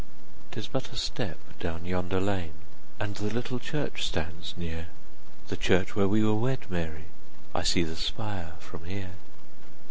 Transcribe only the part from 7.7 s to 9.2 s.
the spire from here.